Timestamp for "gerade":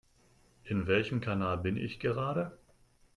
1.99-2.57